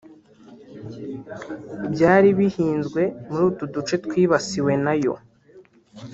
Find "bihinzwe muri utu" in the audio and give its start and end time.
2.39-3.63